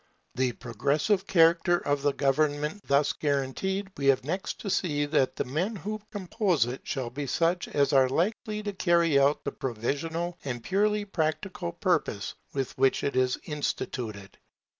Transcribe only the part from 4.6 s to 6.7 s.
to see that the men who compose